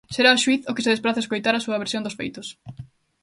Será 0.15 0.29
o 0.35 0.41
xuíz 0.43 0.61
o 0.69 0.75
que 0.75 0.83
se 0.85 0.91
desprace 0.93 1.19
a 1.19 1.23
escoitar 1.25 1.53
a 1.55 1.63
súa 1.65 1.81
versión 1.83 2.03
dos 2.03 2.17
feitos. 2.19 2.47